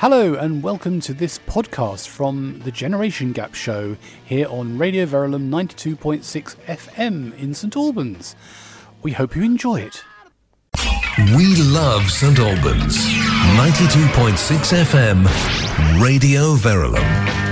[0.00, 5.48] Hello, and welcome to this podcast from the Generation Gap Show here on Radio Verulam
[5.48, 8.36] 92.6 FM in St Albans.
[9.02, 10.04] We hope you enjoy it.
[11.34, 12.96] We love St Albans.
[13.56, 17.47] 92.6 FM, Radio Verulam.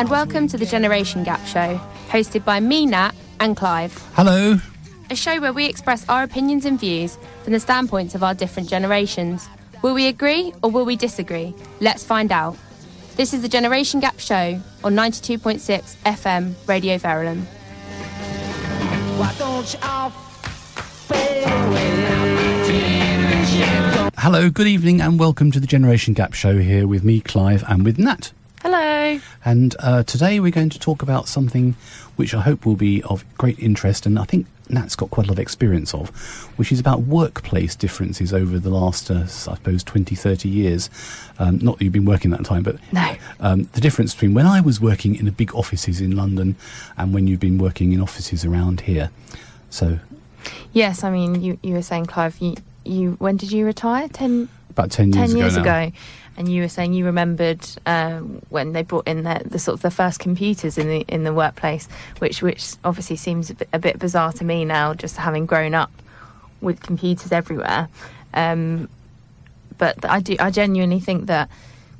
[0.00, 1.78] And welcome to the Generation Gap Show,
[2.08, 3.92] hosted by me, Nat, and Clive.
[4.14, 4.56] Hello.
[5.10, 8.66] A show where we express our opinions and views from the standpoints of our different
[8.66, 9.46] generations.
[9.82, 11.54] Will we agree or will we disagree?
[11.80, 12.56] Let's find out.
[13.16, 17.44] This is the Generation Gap Show on 92.6 FM Radio Verulam.
[24.16, 27.84] Hello, good evening, and welcome to the Generation Gap Show here with me, Clive, and
[27.84, 28.32] with Nat.
[28.62, 29.18] Hello.
[29.44, 31.76] And uh, today we're going to talk about something
[32.16, 35.30] which I hope will be of great interest, and I think Nat's got quite a
[35.30, 36.10] lot of experience of,
[36.58, 40.90] which is about workplace differences over the last, uh, I suppose, 20, 30 years.
[41.38, 43.16] Um, not that you've been working that time, but No.
[43.40, 46.56] um, the difference between when I was working in the big offices in London
[46.98, 49.10] and when you've been working in offices around here.
[49.70, 49.98] So,
[50.72, 54.08] Yes, I mean, you, you were saying, Clive, you, you when did you retire?
[54.08, 55.90] Ten, about 10 years 10 years ago.
[56.40, 59.82] And you were saying you remembered um, when they brought in the, the sort of
[59.82, 61.86] the first computers in the in the workplace,
[62.18, 65.74] which which obviously seems a bit, a bit bizarre to me now, just having grown
[65.74, 65.92] up
[66.62, 67.90] with computers everywhere.
[68.32, 68.88] Um,
[69.76, 71.50] but I do I genuinely think that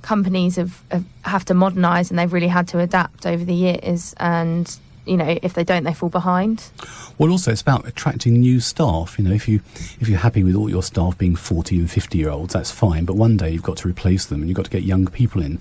[0.01, 4.15] companies have, have have to modernise and they've really had to adapt over the years.
[4.17, 4.75] And
[5.11, 6.71] you know, if they don't, they fall behind.
[7.19, 9.19] Well, also it's about attracting new staff.
[9.19, 9.61] You know, if you
[9.99, 13.07] if you're happy with all your staff being forty and fifty year olds, that's fine.
[13.07, 15.43] But one day you've got to replace them, and you've got to get young people
[15.43, 15.59] in.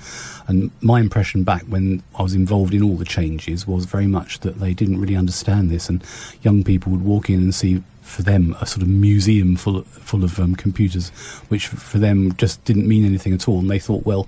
[0.47, 4.41] And my impression back when I was involved in all the changes was very much
[4.41, 6.03] that they didn't really understand this, and
[6.43, 7.83] young people would walk in and see.
[8.09, 11.09] For them, a sort of museum full of, full of um, computers,
[11.49, 13.59] which for them just didn't mean anything at all.
[13.59, 14.27] And they thought, well,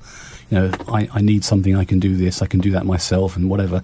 [0.52, 1.76] you know, I, I need something.
[1.76, 2.44] I can do this.
[2.44, 3.82] I can do that myself, and whatever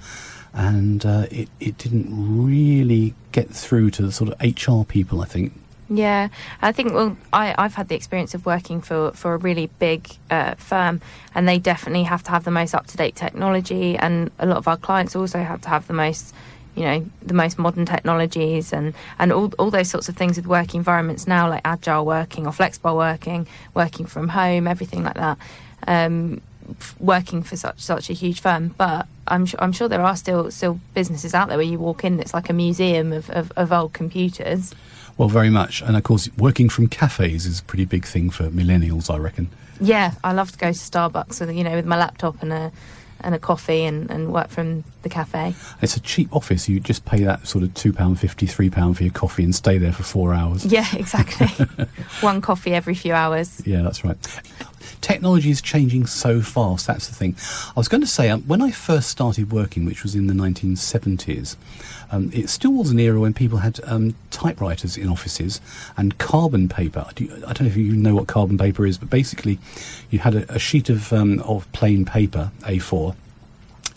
[0.58, 5.26] and uh, it, it didn't really get through to the sort of HR people, I
[5.26, 5.54] think.
[5.88, 6.30] Yeah,
[6.62, 6.94] I think.
[6.94, 11.00] Well, I, I've had the experience of working for for a really big uh, firm,
[11.34, 14.58] and they definitely have to have the most up to date technology, and a lot
[14.58, 16.34] of our clients also have to have the most,
[16.76, 20.48] you know, the most modern technologies, and and all all those sorts of things with
[20.48, 25.38] work environments now, like agile working or flexible working, working from home, everything like that.
[25.88, 26.42] Um,
[27.00, 30.52] working for such such a huge firm, but I'm sure I'm sure there are still
[30.52, 33.72] still businesses out there where you walk in, it's like a museum of, of, of
[33.72, 34.74] old computers.
[35.18, 35.82] Well, very much.
[35.82, 39.50] And of course, working from cafes is a pretty big thing for millennials, I reckon.
[39.80, 42.72] Yeah, I love to go to Starbucks with you know with my laptop and a
[43.22, 45.56] and a coffee and, and work from the cafe.
[45.82, 46.70] It's a cheap office.
[46.70, 50.04] You just pay that sort of £2.50, £3 for your coffee and stay there for
[50.04, 50.66] four hours.
[50.66, 51.48] Yeah, exactly.
[52.22, 53.62] One coffee every few hours.
[53.66, 54.18] Yeah, that's right.
[55.02, 56.88] Technology is changing so fast.
[56.88, 57.36] That's the thing.
[57.70, 60.34] I was going to say, um, when I first started working, which was in the
[60.34, 61.56] 1970s,
[62.12, 65.62] um, it still was an era when people had um, typewriters in offices
[65.98, 67.06] and carbon paper.
[67.08, 69.60] I don't know if you know what carbon paper is, but basically,
[70.10, 73.16] you had a, a sheet of um, of plain paper, A4,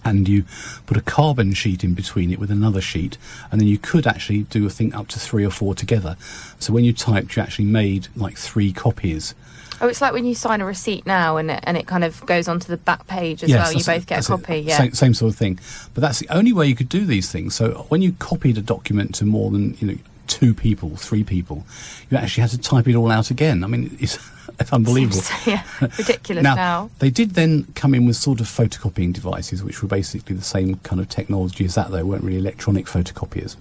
[0.04, 0.44] and you
[0.86, 3.18] put a carbon sheet in between it with another sheet,
[3.50, 6.16] and then you could actually do a thing up to three or four together.
[6.58, 9.34] So when you typed, you actually made like three copies.
[9.82, 12.24] Oh, it's like when you sign a receipt now and it, and it kind of
[12.26, 13.72] goes onto the back page as well.
[13.72, 14.32] You both get a that's it.
[14.32, 14.58] copy.
[14.58, 14.76] Yeah.
[14.76, 15.58] Same, same sort of thing.
[15.94, 17.54] But that's the only way you could do these things.
[17.54, 19.96] So when you copied a document to more than you know
[20.26, 21.64] two people, three people,
[22.10, 23.64] you actually had to type it all out again.
[23.64, 24.18] I mean, it's
[24.72, 25.22] unbelievable.
[25.46, 25.64] Yeah,
[25.96, 26.90] ridiculous now, now.
[26.98, 30.76] they did then come in with sort of photocopying devices, which were basically the same
[30.76, 31.90] kind of technology as that.
[31.90, 33.56] They weren't really electronic photocopiers.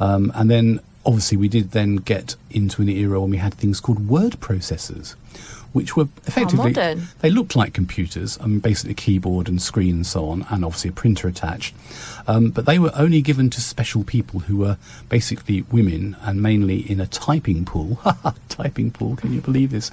[0.00, 3.80] Um, and then, obviously, we did then get into an era when we had things
[3.80, 5.14] called word processors,
[5.72, 7.08] which were effectively modern.
[7.20, 8.38] they looked like computers.
[8.40, 11.74] I mean, basically a keyboard and screen and so on, and obviously a printer attached.
[12.26, 14.78] Um, but they were only given to special people who were
[15.08, 18.00] basically women and mainly in a typing pool.
[18.48, 19.90] typing pool, can you believe this?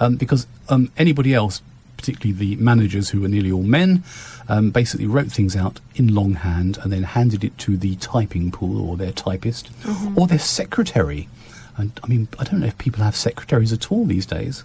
[0.00, 1.60] Um, because um, anybody else,
[1.96, 4.04] particularly the managers who were nearly all men,
[4.48, 8.80] um, basically wrote things out in longhand and then handed it to the typing pool
[8.88, 9.70] or their typist
[10.16, 11.28] or their secretary.
[11.76, 14.64] And I mean, I don't know if people have secretaries at all these days.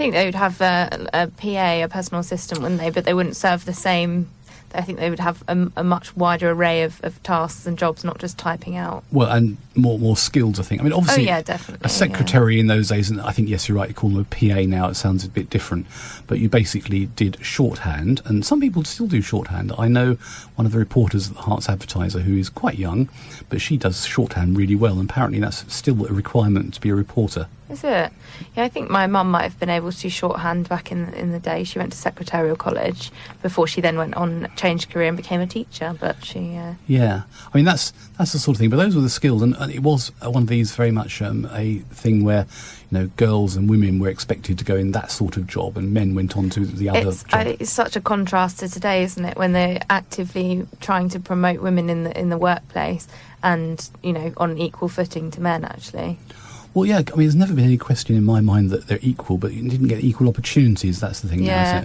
[0.00, 2.88] I think they would have a, a PA, a personal assistant, wouldn't they?
[2.88, 4.30] But they wouldn't serve the same
[4.72, 8.04] I think they would have a, a much wider array of, of, tasks and jobs,
[8.04, 9.02] not just typing out.
[9.10, 10.80] Well, and more more skills, I think.
[10.80, 12.60] I mean, oh, obviously, oh, yeah, definitely, a secretary yeah.
[12.60, 13.88] in those days, and I think yes, you're right.
[13.88, 14.88] You call them a PA now.
[14.88, 15.86] It sounds a bit different,
[16.28, 19.72] but you basically did shorthand, and some people still do shorthand.
[19.76, 20.14] I know
[20.54, 23.08] one of the reporters at the Herts Advertiser who is quite young,
[23.48, 25.00] but she does shorthand really well.
[25.00, 27.48] And apparently, that's still a requirement to be a reporter.
[27.70, 28.12] Is it?
[28.56, 31.38] Yeah, I think my mum might have been able to shorthand back in in the
[31.38, 31.62] day.
[31.62, 33.12] She went to secretarial college
[33.42, 35.96] before she then went on changed career and became a teacher.
[35.98, 36.56] But she.
[36.56, 36.74] Uh...
[36.88, 37.22] Yeah,
[37.52, 38.70] I mean that's that's the sort of thing.
[38.70, 41.48] But those were the skills, and, and it was one of these very much um,
[41.52, 42.46] a thing where
[42.90, 45.94] you know girls and women were expected to go in that sort of job, and
[45.94, 47.10] men went on to the other.
[47.10, 49.36] It's, I, it's such a contrast to today, isn't it?
[49.36, 53.06] When they're actively trying to promote women in the in the workplace,
[53.44, 56.18] and you know on equal footing to men, actually.
[56.74, 59.38] Well, yeah, I mean, there's never been any question in my mind that they're equal,
[59.38, 61.00] but you didn't get equal opportunities.
[61.00, 61.84] That's the thing, yeah.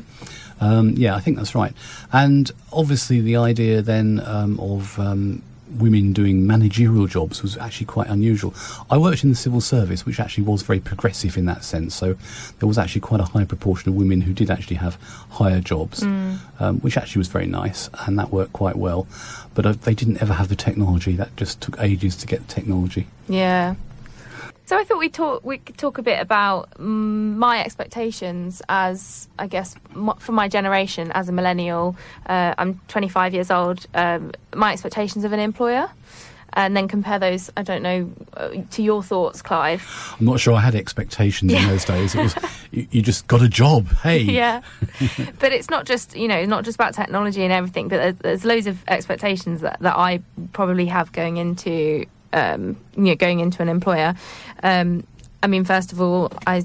[0.62, 1.74] Now, um, yeah, I think that's right.
[2.14, 5.42] And obviously, the idea then um, of um,
[5.80, 8.54] women doing managerial jobs was actually quite unusual.
[8.90, 11.96] I worked in the civil service, which actually was very progressive in that sense.
[11.96, 12.16] So
[12.60, 14.96] there was actually quite a high proportion of women who did actually have
[15.31, 16.40] higher jobs, mm.
[16.60, 19.08] um, which actually was very nice, and that worked quite well.
[19.54, 21.16] But uh, they didn't ever have the technology.
[21.16, 23.08] That just took ages to get the technology.
[23.28, 23.76] Yeah.
[24.66, 29.28] So I thought we talk we could talk a bit about mm, my expectations as
[29.38, 29.76] I guess
[30.18, 31.96] for my generation as a millennial.
[32.26, 33.86] Uh, I'm 25 years old.
[33.94, 35.90] Um, my expectations of an employer.
[36.58, 37.52] And then compare those.
[37.58, 40.16] I don't know uh, to your thoughts, Clive.
[40.18, 41.64] I'm not sure I had expectations yeah.
[41.64, 42.16] in those days.
[42.16, 42.36] It was
[42.72, 43.90] you, you, just got a job.
[43.98, 44.62] Hey, yeah.
[45.40, 47.90] but it's not just you know not just about technology and everything.
[47.90, 50.22] But there's, there's loads of expectations that, that I
[50.54, 54.14] probably have going into um, you know, going into an employer.
[54.62, 55.08] Um,
[55.42, 56.64] I mean, first of all, I,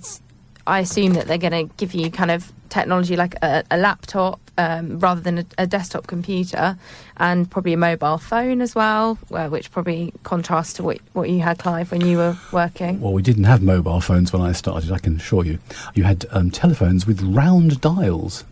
[0.67, 4.41] I assume that they're going to give you kind of technology like a, a laptop
[4.57, 6.77] um, rather than a, a, desktop computer
[7.17, 11.59] and probably a mobile phone as well, which probably contrasts to what, what you had,
[11.59, 13.01] Clive, when you were working.
[13.01, 15.59] Well, we didn't have mobile phones when I started, I can assure you.
[15.95, 18.45] You had um, telephones with round dials.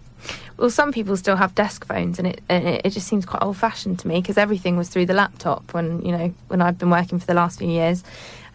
[0.59, 3.57] Well, some people still have desk phones, and it and it, just seems quite old
[3.57, 6.91] fashioned to me because everything was through the laptop when you know when I've been
[6.91, 8.03] working for the last few years,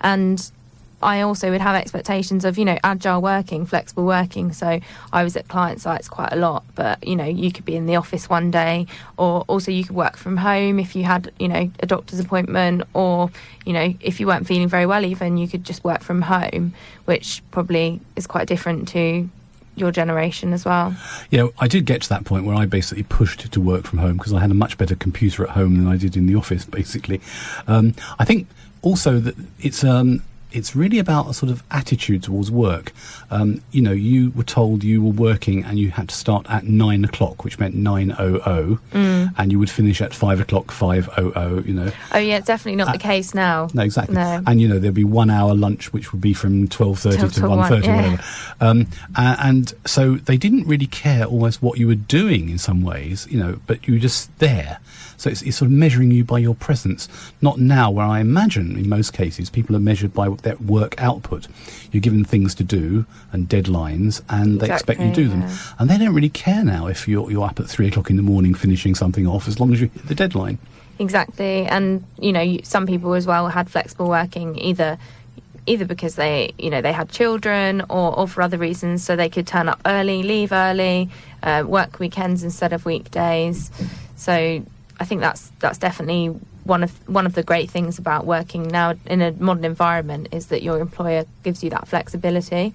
[0.02, 0.52] and
[1.02, 4.54] I also would have expectations of, you know, agile working, flexible working.
[4.54, 4.80] So
[5.12, 7.86] I was at client sites quite a lot, but, you know, you could be in
[7.86, 11.50] the office one day, or also you could work from home if you had, you
[11.50, 13.30] know, a doctor's appointment, or,
[13.66, 16.74] you know, if you weren't feeling very well, even you could just work from home,
[17.04, 19.30] which probably is quite different to
[19.76, 20.96] your generation as well?
[21.30, 24.18] Yeah, I did get to that point where I basically pushed to work from home
[24.18, 26.66] because I had a much better computer at home than I did in the office,
[26.80, 27.22] basically.
[27.68, 28.48] Um, I think
[28.82, 30.24] also that it's um,
[30.54, 32.94] it's really about a sort of attitude towards work.
[33.32, 36.66] Um, you know, you were told you were working and you had to start at
[36.66, 39.34] nine o'clock, which meant nine oh oh, mm.
[39.38, 41.60] and you would finish at five o'clock five oh oh.
[41.64, 41.92] You know.
[42.14, 43.68] Oh yeah, it's definitely not uh, the case now.
[43.74, 44.16] No, exactly.
[44.16, 44.42] No.
[44.46, 47.50] And you know, there'd be one hour lunch, which would be from twelve thirty to
[47.50, 47.96] one thirty, yeah.
[47.96, 48.24] whatever.
[48.62, 53.28] Um, and so they didn't really care almost what you were doing in some ways,
[53.30, 54.80] you know, but you were just there.
[55.18, 57.08] So it's, it's, sort of measuring you by your presence,
[57.42, 61.48] not now where I imagine in most cases people are measured by their work output.
[61.92, 65.42] You're given things to do and deadlines, and they expect you to do them.
[65.42, 65.58] Yeah.
[65.80, 68.24] And they don't really care now if you're, you're up at three o'clock in the
[68.24, 70.60] morning finishing something off, as long as you hit the deadline.
[71.00, 74.98] Exactly, and you know, some people as well had flexible working either
[75.66, 79.30] either because they you know they had children or, or for other reasons so they
[79.30, 81.10] could turn up early leave early
[81.42, 83.72] uh, work weekends instead of weekdays
[84.18, 84.62] so
[85.00, 88.96] I think that's that's definitely one of one of the great things about working now
[89.06, 92.74] in a modern environment is that your employer gives you that flexibility.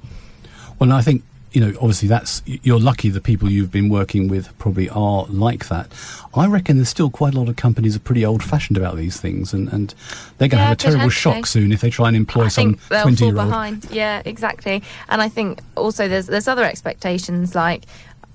[0.79, 1.23] Well, I think
[1.53, 5.69] you know, obviously that's you're lucky the people you've been working with probably are like
[5.69, 5.91] that.
[6.35, 9.19] I reckon there's still quite a lot of companies are pretty old fashioned about these
[9.21, 9.95] things, and, and
[10.37, 12.49] they're going to yeah, have a terrible shock soon if they try and employ I
[12.49, 13.47] some twenty year old.
[13.49, 13.87] behind.
[13.91, 14.83] Yeah, exactly.
[15.09, 17.85] And I think also there's there's other expectations like,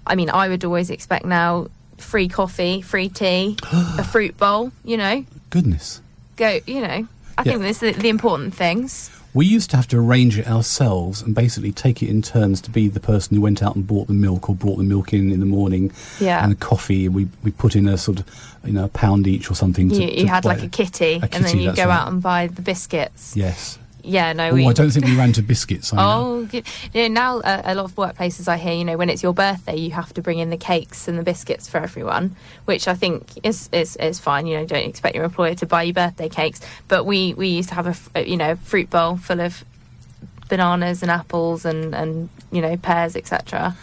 [0.07, 4.97] I mean, I would always expect now free coffee, free tea, a fruit bowl, you
[4.97, 5.25] know.
[5.53, 6.01] Goodness.
[6.35, 7.07] Go, you know.
[7.37, 7.43] I yeah.
[7.43, 9.11] think this is the important things.
[9.35, 12.71] We used to have to arrange it ourselves and basically take it in turns to
[12.71, 15.31] be the person who went out and bought the milk or brought the milk in
[15.31, 15.91] in the morning.
[16.19, 16.43] Yeah.
[16.43, 19.51] And the coffee, we, we put in a sort of, you know, a pound each
[19.51, 19.89] or something.
[19.89, 21.99] To, you, you to had like a kitty, a kitty, and then you go right.
[21.99, 23.37] out and buy the biscuits.
[23.37, 23.77] Yes.
[24.03, 24.49] Yeah, no.
[24.49, 25.91] Oh, we, I don't think we ran to biscuits.
[25.97, 29.23] Oh, you know, now uh, a lot of workplaces I hear, you know, when it's
[29.23, 32.87] your birthday, you have to bring in the cakes and the biscuits for everyone, which
[32.87, 34.45] I think is is, is fine.
[34.45, 37.69] You know, don't expect your employer to buy you birthday cakes, but we we used
[37.69, 39.63] to have a you know fruit bowl full of
[40.49, 43.75] bananas and apples and and you know pears etc.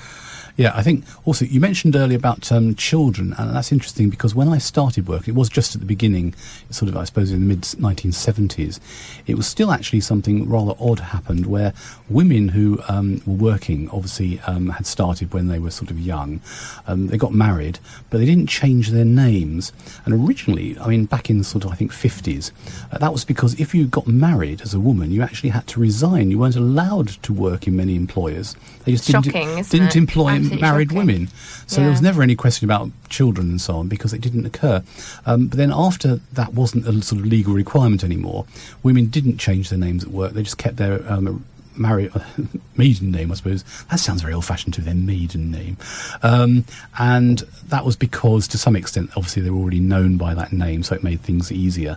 [0.60, 4.46] Yeah, I think also you mentioned earlier about um, children, and that's interesting because when
[4.46, 6.34] I started work, it was just at the beginning,
[6.68, 8.78] sort of, I suppose, in the mid 1970s.
[9.26, 11.72] It was still actually something rather odd happened where
[12.10, 16.42] women who um, were working, obviously, um, had started when they were sort of young.
[16.86, 17.78] Um, they got married,
[18.10, 19.72] but they didn't change their names.
[20.04, 22.52] And originally, I mean, back in the sort of, I think, 50s,
[22.92, 25.80] uh, that was because if you got married as a woman, you actually had to
[25.80, 26.30] resign.
[26.30, 28.56] You weren't allowed to work in many employers.
[28.84, 29.96] They just didn't, Shocking, isn't didn't it?
[29.96, 31.06] employ married shocking.
[31.06, 31.28] women.
[31.66, 34.82] So there was never any question about children and so on because it didn't occur.
[35.26, 38.46] Um, but then after that wasn't a sort of legal requirement anymore,
[38.82, 40.32] women didn't change their names at work.
[40.32, 41.44] They just kept their um,
[41.76, 42.12] married
[42.76, 43.64] maiden name, I suppose.
[43.90, 45.76] That sounds very old-fashioned to their maiden name.
[46.22, 46.64] Um,
[46.98, 47.38] and
[47.68, 50.94] that was because, to some extent, obviously they were already known by that name, so
[50.94, 51.96] it made things easier.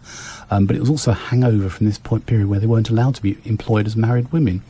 [0.50, 3.15] Um, but it was also a hangover from this point period where they weren't allowed
[3.15, 4.63] to be employed as married women.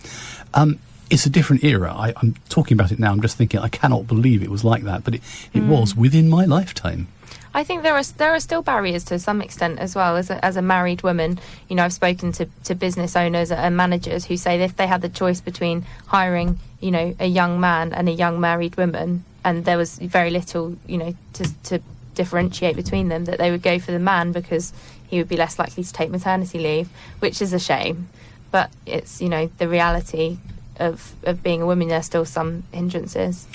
[0.54, 1.94] Um, it's a different era.
[1.94, 3.12] I, I'm talking about it now.
[3.12, 5.22] I'm just thinking I cannot believe it was like that, but it,
[5.54, 5.70] it hmm.
[5.70, 7.08] was within my lifetime.
[7.56, 10.16] I think there are there are still barriers to some extent as well.
[10.16, 13.78] As a, as a married woman, you know, I've spoken to, to business owners and
[13.78, 17.60] managers who say that if they had the choice between hiring, you know, a young
[17.60, 21.80] man and a young married woman, and there was very little, you know, to to
[22.16, 24.74] differentiate between them, that they would go for the man because
[25.08, 28.10] he would be less likely to take maternity leave, which is a shame.
[28.50, 30.40] But it's you know the reality
[30.80, 31.88] of of being a woman.
[31.88, 33.48] There's still some hindrances.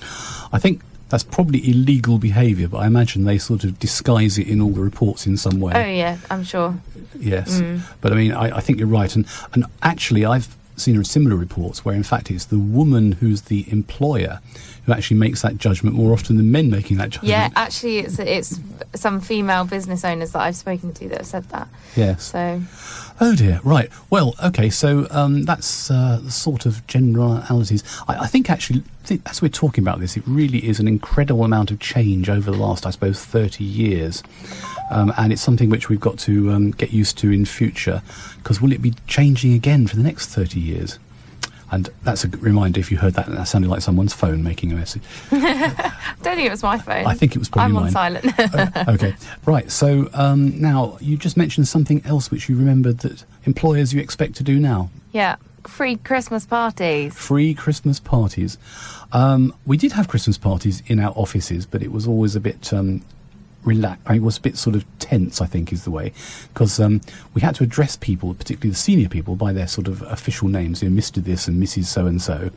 [0.52, 4.60] I think that's probably illegal behaviour, but I imagine they sort of disguise it in
[4.60, 5.72] all the reports in some way.
[5.74, 6.78] Oh yeah, I'm sure.
[7.18, 7.80] Yes, mm.
[8.00, 11.84] but I mean, I, I think you're right, and and actually, I've seen similar reports
[11.84, 14.40] where, in fact, it's the woman who's the employer
[14.84, 17.30] who actually makes that judgment more often than men making that judgment.
[17.30, 18.60] Yeah, actually, it's it's
[18.94, 21.68] some female business owners that I've spoken to that have said that.
[21.94, 22.24] Yes.
[22.24, 22.62] So
[23.20, 23.60] Oh dear.
[23.64, 23.90] Right.
[24.10, 24.34] Well.
[24.44, 24.70] Okay.
[24.70, 27.82] So um, that's uh, the sort of generalities.
[28.06, 31.44] I, I think actually, th- as we're talking about this, it really is an incredible
[31.44, 34.22] amount of change over the last, I suppose, thirty years,
[34.90, 38.02] um, and it's something which we've got to um, get used to in future.
[38.38, 40.98] Because will it be changing again for the next thirty years?
[41.70, 42.80] And that's a reminder.
[42.80, 45.02] If you heard that, that sounded like someone's phone making a message.
[45.30, 47.04] I don't think it was my phone.
[47.06, 47.84] I think it was probably I'm mine.
[47.84, 48.38] on silent.
[48.38, 49.70] Uh, okay, right.
[49.70, 54.36] So um, now you just mentioned something else which you remembered that employers you expect
[54.36, 54.88] to do now.
[55.12, 55.36] yeah,
[55.66, 57.14] free Christmas parties.
[57.14, 58.58] Free Christmas parties.
[59.12, 62.72] Um, we did have Christmas parties in our offices, but it was always a bit
[62.72, 63.02] um,
[63.64, 64.10] relaxed.
[64.10, 66.12] It was a bit sort of tense, I think, is the way,
[66.52, 67.00] because um,
[67.34, 70.82] we had to address people, particularly the senior people, by their sort of official names.
[70.82, 71.22] You know, Mr.
[71.22, 71.84] This and Mrs.
[71.84, 72.50] So and So.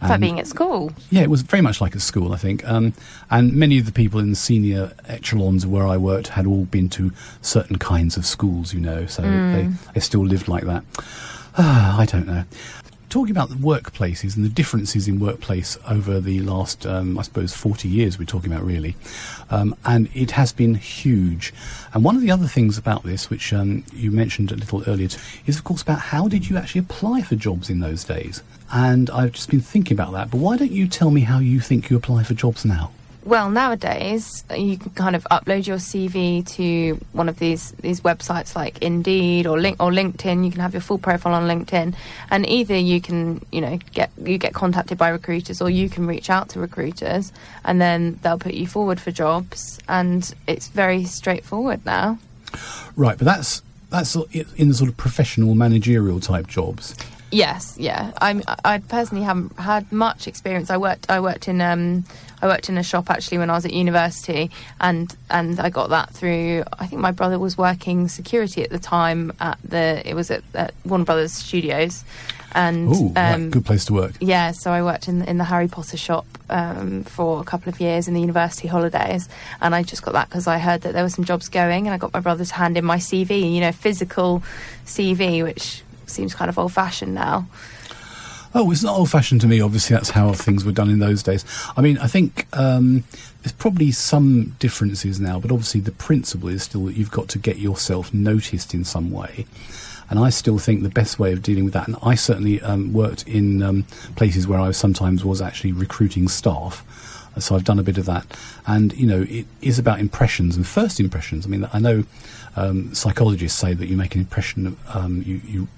[0.00, 0.92] Like being at school.
[1.10, 2.66] Yeah, it was very much like at school, I think.
[2.68, 2.94] Um,
[3.30, 6.88] and many of the people in the senior echelons where I worked had all been
[6.90, 10.84] to certain kinds of schools, you know, so they, they still lived like that.
[11.56, 12.44] Ah, I don't know.
[13.10, 17.52] Talking about the workplaces and the differences in workplace over the last, um, I suppose,
[17.52, 18.96] 40 years, we're talking about really.
[19.50, 21.52] Um, and it has been huge.
[21.92, 25.08] And one of the other things about this, which um, you mentioned a little earlier,
[25.44, 28.42] is of course about how did you actually apply for jobs in those days?
[28.72, 30.30] And I've just been thinking about that.
[30.30, 32.92] But why don't you tell me how you think you apply for jobs now?
[33.24, 38.56] Well, nowadays you can kind of upload your CV to one of these these websites
[38.56, 40.44] like Indeed or Link or LinkedIn.
[40.44, 41.94] You can have your full profile on LinkedIn,
[42.30, 46.06] and either you can you know get you get contacted by recruiters or you can
[46.06, 47.32] reach out to recruiters,
[47.64, 49.78] and then they'll put you forward for jobs.
[49.88, 52.18] And it's very straightforward now.
[52.96, 56.96] Right, but that's that's in the sort of professional managerial type jobs.
[57.30, 58.10] Yes, yeah.
[58.20, 58.42] I'm.
[58.64, 60.70] I personally haven't had much experience.
[60.70, 61.08] I worked.
[61.08, 61.60] I worked in.
[61.60, 62.04] Um,
[62.42, 65.90] I worked in a shop actually when I was at university, and and I got
[65.90, 66.64] that through.
[66.78, 70.02] I think my brother was working security at the time at the.
[70.04, 72.04] It was at, at Warner Brothers Studios,
[72.52, 74.12] and Oh, right, um, good place to work.
[74.20, 77.80] yeah, so I worked in in the Harry Potter shop um, for a couple of
[77.80, 79.28] years in the university holidays,
[79.60, 81.94] and I just got that because I heard that there were some jobs going, and
[81.94, 84.42] I got my brother to hand in my CV, you know, physical
[84.84, 87.46] CV, which seems kind of old fashioned now.
[88.54, 89.60] Oh, it's not old fashioned to me.
[89.60, 91.44] Obviously, that's how things were done in those days.
[91.74, 93.04] I mean, I think um,
[93.42, 97.38] there's probably some differences now, but obviously the principle is still that you've got to
[97.38, 99.46] get yourself noticed in some way.
[100.10, 102.92] And I still think the best way of dealing with that, and I certainly um,
[102.92, 103.84] worked in um,
[104.16, 106.84] places where I sometimes was actually recruiting staff.
[107.38, 108.26] So I've done a bit of that,
[108.66, 111.46] and you know, it is about impressions and first impressions.
[111.46, 112.04] I mean, I know
[112.56, 114.76] um, psychologists say that you make an impression.
[114.92, 115.68] Um, you, you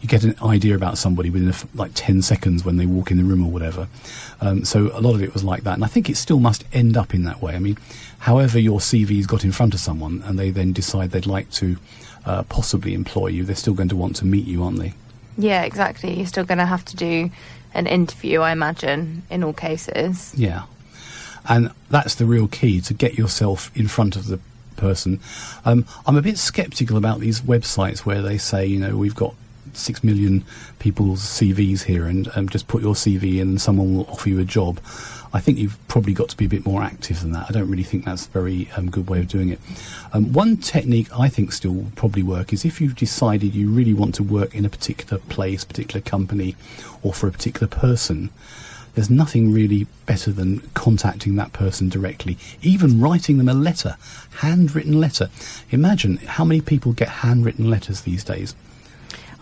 [0.00, 3.10] you get an idea about somebody within a f like 10 seconds when they walk
[3.10, 3.88] in the room or whatever.
[4.40, 5.74] Um, so a lot of it was like that.
[5.74, 7.54] And I think it still must end up in that way.
[7.54, 7.78] I mean,
[8.20, 11.76] however your CV's got in front of someone and they then decide they'd like to
[12.24, 14.94] uh, possibly employ you, they're still going to want to meet you, aren't they?
[15.36, 16.14] Yeah, exactly.
[16.14, 17.30] You're still going to have to do
[17.74, 18.40] an interview.
[18.40, 20.34] I imagine in all cases.
[20.36, 20.64] Yeah.
[21.48, 24.38] And that's the real key to get yourself in front of the
[24.76, 25.20] person.
[25.64, 29.34] Um, I'm a bit skeptical about these websites where they say, you know, we've got
[29.76, 30.44] six million
[30.78, 34.38] people's CVs here and um, just put your CV in and someone will offer you
[34.38, 34.80] a job.
[35.32, 37.46] I think you've probably got to be a bit more active than that.
[37.48, 39.60] I don't really think that's a very um, good way of doing it.
[40.12, 43.94] Um, one technique I think still will probably work is if you've decided you really
[43.94, 46.56] want to work in a particular place, particular company,
[47.02, 48.30] or for a particular person,
[48.94, 53.96] there's nothing really better than contacting that person directly, even writing them a letter,
[54.38, 55.30] handwritten letter.
[55.70, 58.56] Imagine how many people get handwritten letters these days.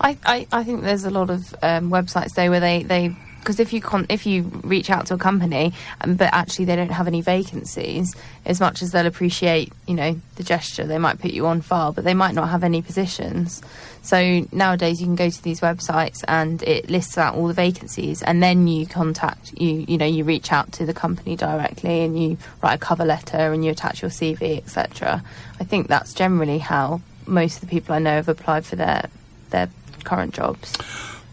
[0.00, 3.14] I, I, I think there's a lot of um, websites though where they, they
[3.46, 6.74] because if you con- if you reach out to a company um, but actually they
[6.74, 8.12] don't have any vacancies
[8.44, 11.92] as much as they'll appreciate you know the gesture they might put you on file
[11.92, 13.62] but they might not have any positions.
[14.02, 18.22] So nowadays you can go to these websites and it lists out all the vacancies
[18.22, 22.20] and then you contact you you know you reach out to the company directly and
[22.20, 25.22] you write a cover letter and you attach your CV etc
[25.60, 29.08] I think that's generally how most of the people I know have applied for their
[29.50, 29.68] their
[30.06, 30.78] current jobs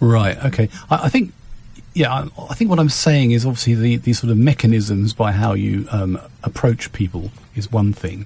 [0.04, 0.38] Right.
[0.46, 0.70] Okay.
[0.90, 1.34] I, I think.
[1.96, 5.32] Yeah, I, I think what I'm saying is obviously the, the sort of mechanisms by
[5.32, 8.26] how you um, approach people is one thing.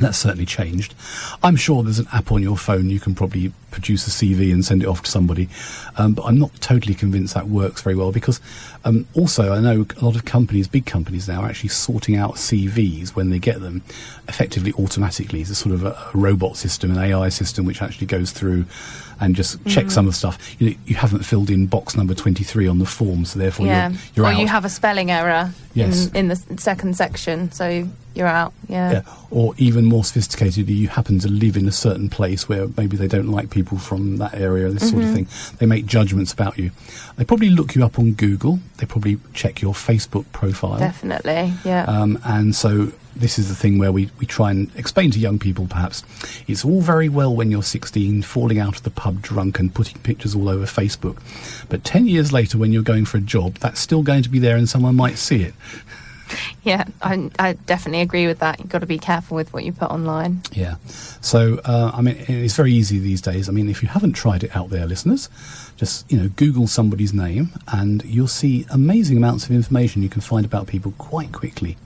[0.00, 0.94] That's certainly changed.
[1.42, 4.64] I'm sure there's an app on your phone you can probably produce a CV and
[4.64, 5.48] send it off to somebody,
[5.96, 8.40] um, but I'm not totally convinced that works very well because
[8.84, 12.34] um, also I know a lot of companies, big companies now, are actually sorting out
[12.34, 13.82] CVs when they get them
[14.26, 15.40] effectively automatically.
[15.42, 18.64] It's a sort of a, a robot system, an AI system, which actually goes through
[19.20, 20.38] and just checks some of the stuff.
[20.60, 23.90] You, know, you haven't filled in box number 23 on the form, so therefore yeah
[23.90, 24.40] you're, you're or out.
[24.40, 26.06] you have a spelling error Yes.
[26.08, 30.88] in, in the second section so you're out yeah, Yeah, or even more sophisticated, you
[30.88, 34.34] happen to live in a certain place where maybe they don't like people from that
[34.34, 35.28] area, this sort of thing.
[35.58, 36.70] They make judgments about you.
[37.16, 38.60] They probably look you up on Google.
[38.78, 40.78] They probably check your Facebook profile.
[40.78, 45.10] definitely yeah Um, and so this is the thing where we, we try and explain
[45.10, 46.04] to young people perhaps
[46.46, 49.98] it's all very well when you're 16 falling out of the pub drunk and putting
[50.02, 51.18] pictures all over Facebook.
[51.68, 54.38] But 10 years later when you're going for a job, that's still going to be
[54.38, 55.54] there and someone might see it.
[56.62, 59.72] Yeah I, I definitely agree with that you've got to be careful with what you
[59.72, 60.76] put online Yeah.
[61.22, 63.48] So, uh, I mean, it's very easy these days.
[63.48, 65.28] I mean, if you haven't tried it out there, listeners,
[65.76, 70.20] just, you know, Google somebody's name and you'll see amazing amounts of information you can
[70.22, 71.76] find about people quite quickly.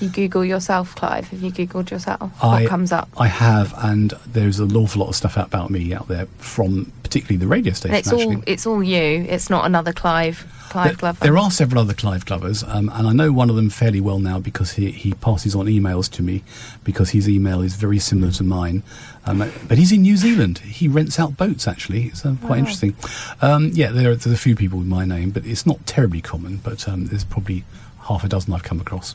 [0.00, 4.12] you google yourself clive have you googled yourself I- what comes up I have, and
[4.26, 7.72] there's an awful lot of stuff out about me out there from particularly the radio
[7.72, 8.36] station, and it's actually.
[8.36, 11.94] all it's all you it's not another clive clive There, glover there are several other
[11.94, 15.12] Clive Glovers, um, and I know one of them fairly well now because he, he
[15.14, 16.42] passes on emails to me
[16.82, 18.82] because his email is very similar to mine.
[19.24, 20.58] Um, but he's in New Zealand.
[20.58, 22.06] He rents out boats, actually.
[22.06, 22.96] It's uh, quite interesting.
[23.40, 26.56] Um, yeah, there, there's a few people with my name, but it's not terribly common,
[26.56, 27.64] but um, there's probably
[28.08, 29.14] half a dozen I've come across.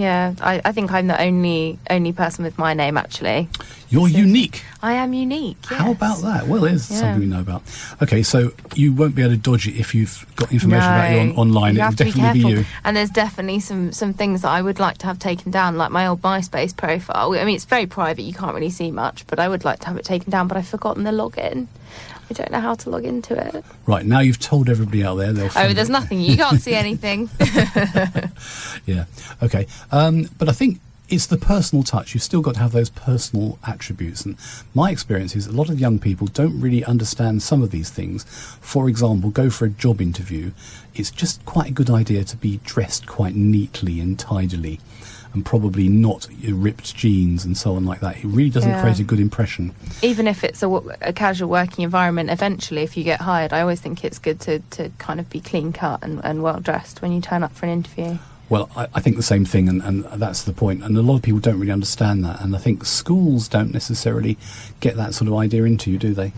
[0.00, 3.48] Yeah I, I think i'm the only only person with my name actually
[3.94, 4.58] You're So- unique.
[4.82, 6.42] i am unique How about that?
[6.48, 6.98] Well, there's Yeah.
[7.00, 7.62] something we know about.
[8.04, 8.38] Okay, so
[8.80, 11.34] you won't be able to dodge it if you've got information about you on, No,
[11.44, 11.72] online.
[11.74, 12.64] You It'll have to be be you.
[12.84, 15.90] And there's definitely some some things that I would like to have taken down, like
[15.98, 17.28] my old MySpace profile.
[17.34, 19.26] I mean, it's very private; you can't really see much.
[19.30, 20.44] But I would like to have it taken down.
[20.48, 21.66] But I've forgotten the login.
[22.30, 23.64] I don't know how to log into it.
[23.86, 25.32] Right, now you've told everybody out there.
[25.32, 25.92] They'll Oh, there's it.
[25.92, 26.20] nothing.
[26.20, 27.28] You can't see anything.
[28.86, 29.04] Yeah.
[29.42, 29.66] Okay.
[29.92, 32.14] Um, but I think it's the personal touch.
[32.14, 34.24] You've still got to have those personal attributes.
[34.24, 34.36] And
[34.74, 38.24] my experience is a lot of young people don't really understand some of these things.
[38.60, 40.52] For example, go for a job interview.
[40.94, 44.80] It's just quite a good idea to be dressed quite neatly and tidily.
[45.32, 48.16] And probably not ripped jeans and so on like that.
[48.16, 48.80] It really doesn't Yeah.
[48.80, 49.72] create a good impression.
[50.02, 53.80] Even if it's a, a casual working environment, eventually, if you get hired, I always
[53.80, 57.12] think it's good to, to kind of be clean cut and, and well dressed when
[57.12, 58.18] you turn up for an interview.
[58.48, 60.82] Well, I, I think the same thing, and, and that's the point.
[60.82, 62.40] And a lot of people don't really understand that.
[62.40, 64.36] And I think schools don't necessarily
[64.80, 66.32] get that sort of idea into you, do they?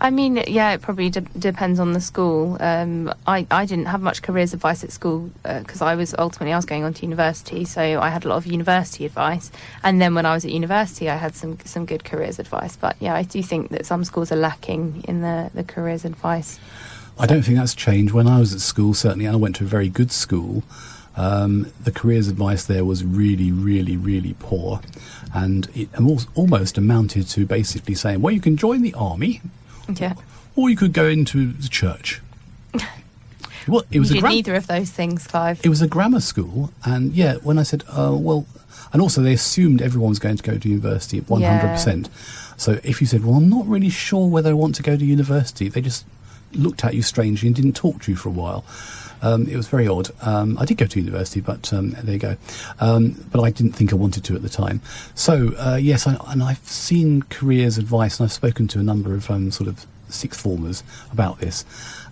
[0.00, 2.56] I mean, yeah, it probably de- depends on the school.
[2.60, 6.56] Um, I, I didn't have much careers advice at school because I was ultimately I
[6.56, 9.50] was going on to university, so I had a lot of university advice.
[9.82, 12.76] And then when I was at university, I had some some good careers advice.
[12.76, 16.60] But yeah, I do think that some schools are lacking in the, the careers advice.
[17.18, 18.14] I don't think that's changed.
[18.14, 20.62] When I was at school, certainly, and I went to a very good school,
[21.16, 24.80] um, the careers advice there was really, really, really poor.
[25.34, 25.88] And it
[26.36, 29.40] almost amounted to basically saying, well, you can join the army
[29.88, 30.14] Yeah,
[30.56, 32.20] or you could go into the church.
[33.68, 35.60] well, it was you a did neither of those things, Clive.
[35.64, 38.46] it was a grammar school, and yeah, when I said, uh, well,
[38.92, 42.08] and also they assumed everyone was going to go to university, at one hundred percent.
[42.56, 45.04] So if you said, well, I'm not really sure whether I want to go to
[45.04, 46.04] university, they just
[46.52, 48.64] looked at you strangely and didn't talk to you for a while.
[49.22, 50.10] Um, it was very odd.
[50.22, 52.36] Um, I did go to university, but um, there you go.
[52.80, 54.80] Um, but I didn't think I wanted to at the time.
[55.14, 59.14] So uh, yes, I, and I've seen careers advice, and I've spoken to a number
[59.14, 61.64] of um, sort of sixth formers about this.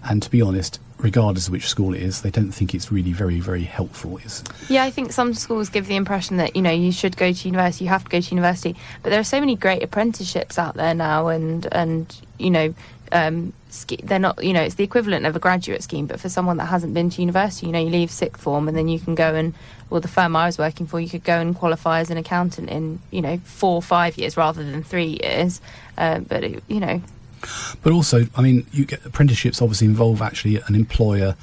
[0.08, 3.12] And to be honest, regardless of which school it is, they don't think it's really
[3.12, 4.18] very, very helpful.
[4.18, 7.32] It's, Yeah, I think some schools give the impression that you know you should go
[7.32, 10.58] to university, you have to go to university, but there are so many great apprenticeships
[10.58, 12.74] out there now, and and you know.
[13.12, 16.28] Um, sch- they're not, you know, it's the equivalent of a graduate scheme, but for
[16.28, 18.98] someone that hasn't been to university, you know, you leave sixth form and then you
[18.98, 19.54] can go and,
[19.90, 22.68] well, the firm I was working for, you could go and qualify as an accountant
[22.68, 25.60] in, you know, four or five years rather than three years.
[25.96, 27.00] Uh, but, it, you know,
[27.82, 31.36] But also, I mean, you get apprenticeships obviously involve actually an employer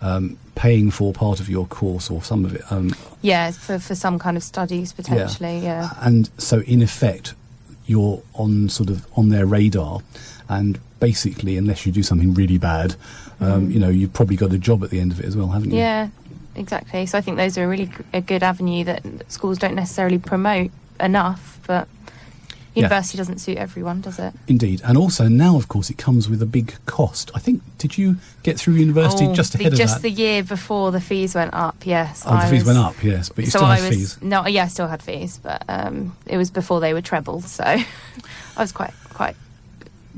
[0.00, 2.62] um, paying for part of your course or some of it.
[2.70, 5.90] Um, yeah, for, for some kind of studies potentially, yeah.
[6.00, 7.34] And so, in effect,
[7.86, 10.00] you're on sort of on their radar,
[10.50, 12.96] and basically, unless you do something really bad,
[13.40, 15.48] um, you know, you've probably got a job at the end of it as well,
[15.48, 15.76] haven't you?
[15.76, 15.78] Mm.
[15.78, 16.08] Yeah,
[16.56, 17.06] exactly.
[17.06, 20.18] So I think those are a really g- a good avenue that schools don't necessarily
[20.18, 21.88] promote enough, but
[22.74, 24.32] university doesn't suit everyone, does it?
[24.46, 27.30] Indeed, and also now, of course, it comes with a big cost.
[27.34, 27.62] I think.
[27.78, 30.02] Did you get through university Oh, just the- ahead of just that?
[30.02, 31.76] the year before the fees went up.
[31.84, 34.18] Yes, oh, the fees was- went up, yes, but you so still I was fees.
[34.22, 37.64] no, yeah, I still had fees, but um, it was before they were trebled, so
[37.64, 37.84] I
[38.58, 39.34] was quite quite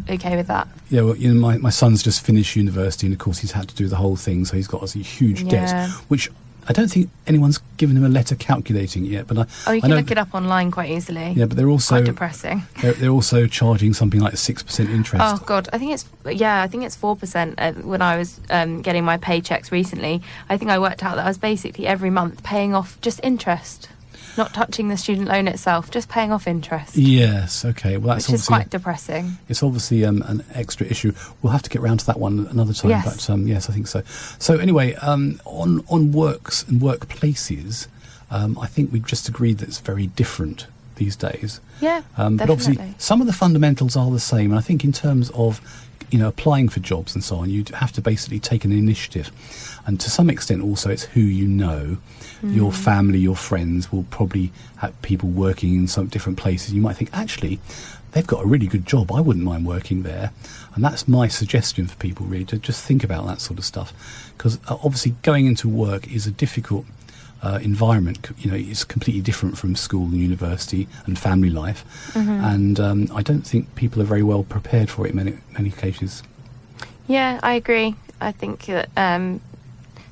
[0.08, 0.68] okay with that.
[0.90, 3.68] Yeah, well, you know, my, my son's just finished university, and of course, he's had
[3.68, 5.50] to do the whole thing, so he's got a huge Yeah.
[5.50, 6.30] debt, which
[6.68, 9.26] I don't think anyone's given him a letter calculating it yet.
[9.26, 11.32] But I, Oh, you can look it up online quite easily.
[11.32, 12.62] Yeah, but they're also quite depressing.
[12.82, 15.24] they're, they're also charging something like six percent interest.
[15.26, 17.56] Oh God, I think it's yeah, I think it's four percent.
[17.58, 21.24] Uh, when I was um, getting my paychecks recently, I think I worked out that
[21.24, 23.88] I was basically every month paying off just interest,
[24.36, 27.96] not touching the student loan itself, just paying off interest, Yes, okay.
[27.96, 29.38] Well, that's which is quite depressing.
[29.48, 31.12] it's obviously um, an extra issue.
[31.42, 32.90] We'll have to get round to that one another time.
[32.90, 33.04] Yes.
[33.26, 34.02] But um, yes, I think so.
[34.38, 37.88] So anyway, um, on on works and workplaces,
[38.30, 40.66] um, I think we've just agreed that it's very different
[41.02, 41.60] these days.
[41.80, 44.48] Yeah, Um, but obviously, some of the fundamentals are the same.
[44.52, 45.60] And I think in terms of
[46.12, 49.26] you know applying for jobs and so on, you have to basically take an initiative,
[49.86, 51.82] and to some extent also it's who you know.
[52.44, 56.74] Your family, your friends will probably have people working in some different places.
[56.74, 57.60] You might think actually.
[58.12, 59.10] They've got a really good job.
[59.10, 60.32] I wouldn't mind working there,
[60.74, 62.26] and that's my suggestion for people.
[62.26, 63.88] Really, to just think about that sort of stuff,
[64.36, 66.84] because uh, obviously going into work is a difficult
[67.42, 68.28] uh, environment.
[68.38, 73.22] You know, it's completely different from school and university and family life, and um, I
[73.22, 76.22] don't think people are very well prepared for it in many many cases.
[77.06, 77.96] Yeah, I agree.
[78.20, 79.40] I think that um,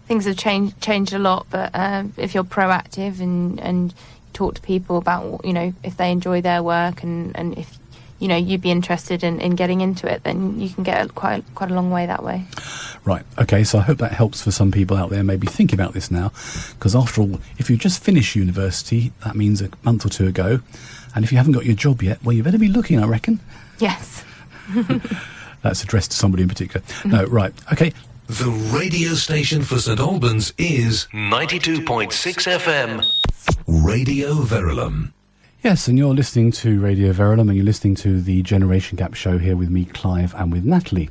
[0.07, 3.95] things have changed changed a lot, but um, if you're proactive and and
[4.33, 7.80] talk to people about you know if they enjoy their work and and if
[8.21, 11.09] you know you'd be interested in, in getting into it, then you can get a,
[11.09, 12.45] quite quite a long way that way.
[13.05, 13.25] Right.
[13.39, 13.65] Okay.
[13.65, 15.25] So I hope that helps for some people out there.
[15.25, 16.31] Maybe think about this now,
[16.75, 20.61] because after all, if you just finished university, that means a month or two ago,
[21.15, 23.03] and if you haven't got your job yet, well, you better be looking.
[23.03, 23.41] I reckon.
[23.79, 24.25] Yes.
[25.63, 26.85] That's addressed to somebody in particular.
[27.05, 27.25] No.
[27.25, 27.53] Right.
[27.73, 27.93] Okay.
[28.29, 32.15] The radio station for St Albans is 92.6
[32.61, 33.05] FM.
[33.67, 35.13] Radio Verulam.
[35.63, 39.37] Yes, and you're listening to Radio Verulam, and you're listening to the Generation Gap show
[39.37, 41.11] here with me, Clive, and with Natalie.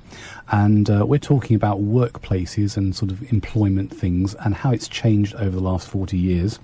[0.52, 5.36] And uh, we're talking about workplaces and sort of employment things and how it's changed
[5.36, 6.58] over the last 40 years.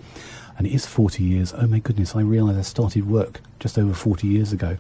[0.57, 1.53] And it is 40 years.
[1.53, 4.77] Oh my goodness, I realise I started work just over 40 years ago.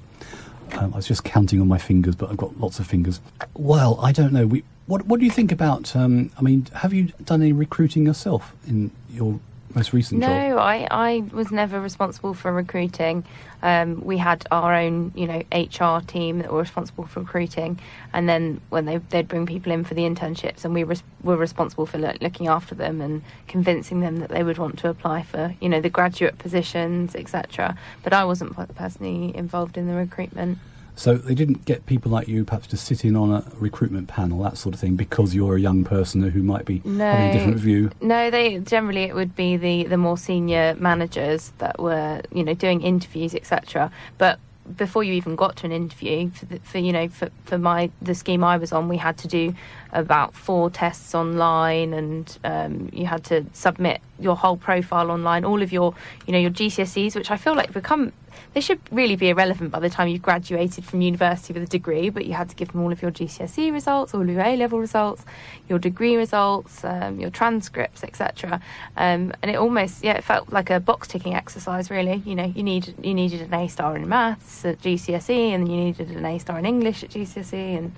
[0.71, 3.21] Um, I was just counting on my fingers, but I've got lots of fingers.
[3.53, 4.47] Well, I don't know.
[4.47, 5.95] We, what, what do you think about?
[5.95, 9.39] Um, I mean, have you done any recruiting yourself in your
[9.75, 10.29] most recent job?
[10.29, 13.25] No, I, I was never responsible for recruiting.
[13.61, 17.79] Um, we had our own, you know, HR team that were responsible for recruiting,
[18.13, 21.35] and then when they they'd bring people in for the internships, and we res- were
[21.37, 25.23] responsible for lo- looking after them and convincing them that they would want to apply
[25.23, 27.77] for, you know, the graduate positions, etc.
[28.03, 30.59] But I wasn't personally involved in the recruitment.
[30.95, 34.41] So they didn't get people like you perhaps to sit in on a recruitment panel,
[34.43, 37.57] that sort of thing, because you're a young person who might be having a different
[37.57, 37.91] view.
[38.01, 42.53] No, they generally it would be the the more senior managers that were you know
[42.53, 43.91] doing interviews etc.
[44.17, 44.39] But
[44.77, 47.89] before you even got to an interview for, the, for you know for, for my
[48.01, 49.53] the scheme I was on, we had to do
[49.91, 55.61] about four tests online, and um, you had to submit your whole profile online, all
[55.61, 55.93] of your
[56.25, 58.11] you know your GCSEs, which I feel like become
[58.55, 62.09] they should really be irrelevant by the time you've graduated from university with a degree,
[62.09, 64.79] but you had to give them all of your GCSE results, all your A level
[64.79, 65.25] results,
[65.67, 68.61] your degree results, um, your transcripts, etc.
[68.95, 72.23] Um, and it almost, yeah, it felt like a box ticking exercise, really.
[72.25, 75.75] You know, you need you needed an A star in maths at GCSE, and you
[75.75, 77.91] needed an A star in English at GCSE, and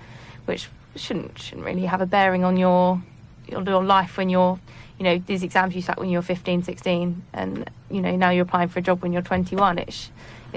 [0.46, 3.00] which shouldn't shouldn't really have a bearing on your
[3.48, 4.60] your, your life when you're
[4.98, 8.44] you know these exams you sat when you're 15 16 and you know now you're
[8.44, 10.08] applying for a job when you're 21 it sh-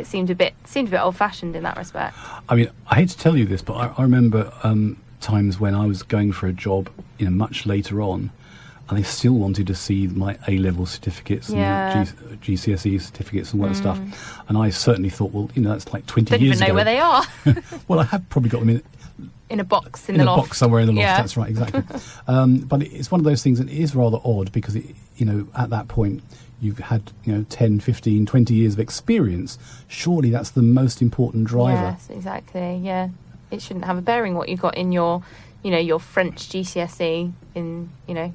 [0.01, 2.17] it seemed a bit seemed a bit old fashioned in that respect
[2.49, 5.75] I mean, I hate to tell you this, but I, I remember um, times when
[5.75, 8.31] I was going for a job, you know, much later on,
[8.89, 11.99] and they still wanted to see my A level certificates Yeah.
[12.01, 14.01] and G- GCSE certificates and all that stuff.
[14.49, 16.75] And I certainly thought, well, you know, that's like 20 don't years even know ago.
[16.75, 17.23] where they are
[17.87, 18.83] well, I have probably got them in,
[19.49, 21.03] in a box in, in the a loft box somewhere in the loft.
[21.03, 21.17] Yeah.
[21.19, 21.85] That's right, exactly.
[22.27, 24.87] um, but it's one of those things that is rather odd because, it,
[25.19, 26.23] you know, at that point,
[26.61, 29.59] you've had, you know, 10, 15, 20 years of experience.
[29.89, 31.97] Surely that's the most important driver.
[31.99, 32.77] Yes, exactly.
[32.83, 33.09] Yeah,
[33.51, 35.23] it shouldn't have a bearing what you've got in your,
[35.63, 38.33] you know, your French GCSE in you know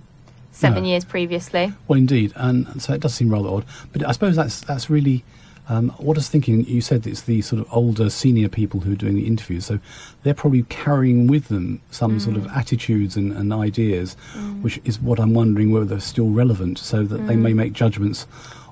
[0.52, 0.90] seven No.
[0.90, 1.74] years previously.
[1.88, 3.66] Well, indeed, and and so it does seem rather odd.
[3.94, 5.24] But I suppose that's that's really
[5.68, 6.66] um, what I was thinking.
[6.66, 9.80] You said it's the sort of older, senior people who are doing the interviews, so
[10.24, 12.56] they're probably carrying with them some sort of mm.
[12.56, 14.62] attitudes and, and ideas, mm.
[14.62, 17.42] which is what I'm wondering whether they're still relevant, so that they mm.
[17.42, 18.28] may make judgments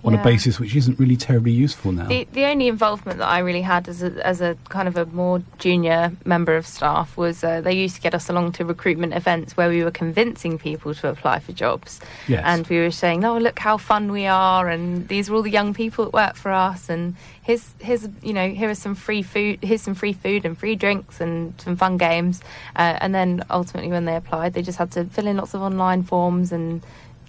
[0.06, 2.08] on a basis which isn't really terribly useful now.
[2.08, 5.06] The the only involvement that I really had as a as a kind of a
[5.06, 9.14] more junior member of staff was uh, they used to get us along to recruitment
[9.14, 12.44] events where we were convincing people to apply for jobs, Yes.
[12.46, 15.50] and we were saying, "Oh, look how fun we are, and these are all the
[15.60, 19.24] young people that work for us, and here's here's you know here are some free
[19.24, 22.42] food, here's some free food and free drinks and some fun games,"
[22.76, 25.62] uh, and then ultimately when they applied, they just had to fill in lots of
[25.62, 26.82] online forms and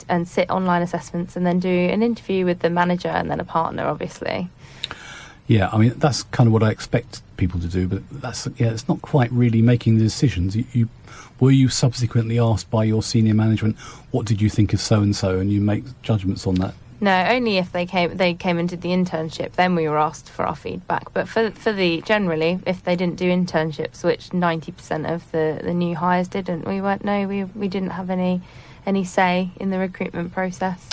[0.08, 3.44] and sit online assessments and then do an interview with the manager and then a
[3.44, 4.48] partner, obviously.
[5.46, 8.70] Yeah, I mean that's kind of what I expect people to do, but that's yeah,
[8.70, 10.56] it's not quite really making the decisions.
[10.56, 10.88] You, you
[11.38, 13.76] were you subsequently asked by your senior management,
[14.10, 16.74] what did you think of so and so, and you make judgments on that.
[17.00, 20.30] No, only if they came they came and did the internship, then we were asked
[20.30, 21.12] for our feedback.
[21.12, 25.60] But for for the generally, if they didn't do internships, which ninety percent of the,
[25.62, 28.40] the new hires didn't, we weren't no, we we didn't have any
[28.86, 30.88] any say in the recruitment process.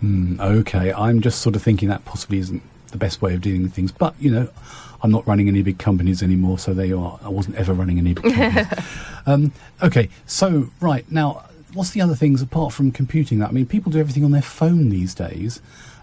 [0.00, 3.62] Hmm, okay, I'm just sort of thinking that possibly isn't the best way of dealing
[3.62, 4.48] with things, but you know,
[5.02, 7.18] I'm not running any big companies anymore, so there you are.
[7.22, 8.66] I wasn't ever running any big companies.
[9.26, 9.52] um,
[9.82, 13.38] okay, so right now, what's the other things apart from computing?
[13.40, 15.60] That I mean, people do everything on their phone these days.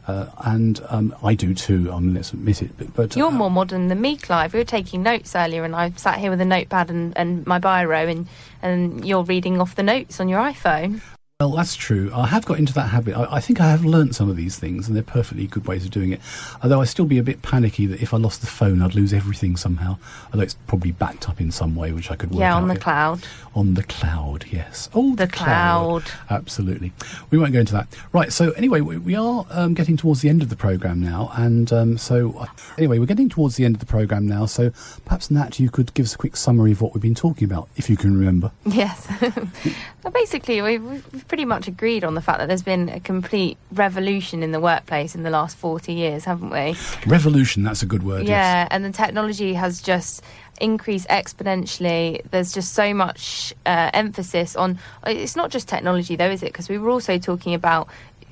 [0.07, 1.91] Uh, and um, I do too.
[1.91, 2.71] Um, let's admit it.
[2.77, 4.53] But, but You're uh, more modern than me, Clive.
[4.53, 7.59] We were taking notes earlier, and I sat here with a notepad and, and my
[7.59, 8.27] biro, and
[8.61, 11.01] and you're reading off the notes on your iPhone.
[11.41, 12.11] Well, that's true.
[12.13, 13.17] I have got into that habit.
[13.17, 15.83] I, I think I have learnt some of these things, and they're perfectly good ways
[15.83, 16.21] of doing it.
[16.61, 19.11] Although I still be a bit panicky that if I lost the phone, I'd lose
[19.11, 19.97] everything somehow.
[20.31, 22.75] Although it's probably backed up in some way, which I could work yeah, on the
[22.75, 22.83] yet.
[22.83, 23.23] cloud.
[23.55, 24.87] On the cloud, yes.
[24.93, 26.03] Oh, The cloud.
[26.29, 26.93] Absolutely.
[27.31, 27.87] We won't go into that.
[28.13, 28.31] Right.
[28.31, 31.73] So anyway, we, we are um, getting towards the end of the program now, and
[31.73, 32.45] um, so uh,
[32.77, 34.45] anyway, we're getting towards the end of the program now.
[34.45, 34.71] So
[35.05, 37.67] perhaps Nat, you could give us a quick summary of what we've been talking about,
[37.77, 38.51] if you can remember.
[38.63, 39.07] Yes.
[40.03, 43.57] well, basically, we- we've pretty much agreed on the fact that there's been a complete
[43.71, 46.75] revolution in the workplace in the last 40 years, haven't we?
[47.07, 47.63] Revolution.
[47.63, 48.27] That's a good word.
[48.27, 50.25] Yeah, and the technology has just
[50.59, 52.21] increased exponentially.
[52.31, 54.77] There's just so much uh, emphasis on.
[55.05, 56.47] It's not just technology, though, is it?
[56.47, 57.87] Because we were also talking about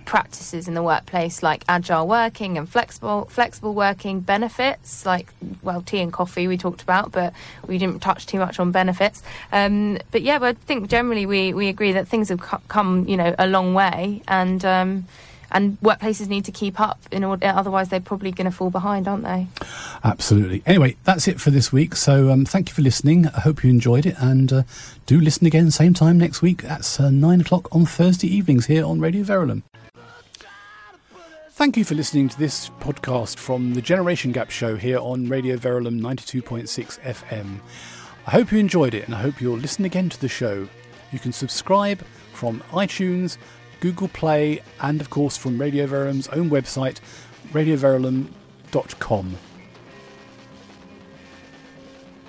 [0.10, 6.00] practices in the workplace like agile working and flexible flexible working benefits like well tea
[6.00, 7.32] and coffee we talked about but
[7.68, 11.54] we didn't touch too much on benefits um, but yeah but I think generally we,
[11.54, 15.06] we agree that things have come you know a long way and um,
[15.52, 19.08] and workplaces need to keep up in order otherwise they're probably going to fall behind
[19.08, 19.46] aren't they
[20.04, 20.64] Absolutely.
[20.66, 21.94] Anyway, that's it for this week.
[21.94, 23.28] So um, thank you for listening.
[23.28, 24.64] I hope you enjoyed it, and uh,
[25.06, 26.62] do listen again same time next week.
[26.62, 29.64] That's uh, nine o'clock on Thursday evenings here on Radio Verulam.
[31.60, 35.58] Thank you for listening to this podcast from the Generation Gap Show here on Radio
[35.58, 37.60] Verulam 92.6 FM.
[38.26, 40.70] I hope you enjoyed it, and I hope you'll listen again to the show.
[41.12, 43.38] You can subscribe from iTunes,
[43.82, 47.02] Google Play, and of course from Radio Verulam's own website,
[47.52, 49.36] radioverulam.com.